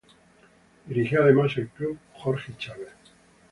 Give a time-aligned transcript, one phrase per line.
[0.87, 2.89] Dirigió además al club Jorge Chávez.